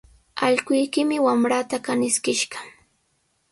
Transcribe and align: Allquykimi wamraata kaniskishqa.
Allquykimi 0.45 1.17
wamraata 1.25 1.77
kaniskishqa. 1.85 2.59